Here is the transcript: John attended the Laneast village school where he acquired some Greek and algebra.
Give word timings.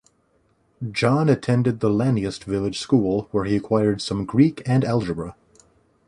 John 0.91 1.29
attended 1.29 1.79
the 1.79 1.89
Laneast 1.91 2.45
village 2.45 2.79
school 2.79 3.27
where 3.29 3.45
he 3.45 3.55
acquired 3.57 4.01
some 4.01 4.25
Greek 4.25 4.63
and 4.67 4.83
algebra. 4.83 5.35